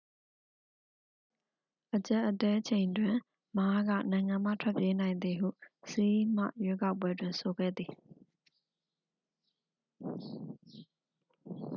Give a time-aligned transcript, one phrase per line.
[1.95, 3.15] အကြပ်အတည်းချိန်တွင်
[3.57, 5.49] မားက နိုင်ငံမှထွက်ပြေးနိုင်သည်ဟု
[5.91, 7.91] ဆီးဟ်မှ ရွေးကောက်ပွဲတွင် ဆိုခဲ့သည်